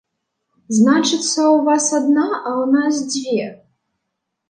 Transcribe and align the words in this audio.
Значыцца, 0.77 1.45
у 1.51 1.59
вас 1.69 1.85
адна, 1.99 2.25
а 2.25 2.49
ў 2.61 2.65
нас 2.75 2.95
дзве! 3.15 3.47